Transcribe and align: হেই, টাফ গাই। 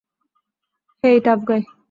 হেই, 1.03 1.17
টাফ 1.25 1.39
গাই। 1.49 1.61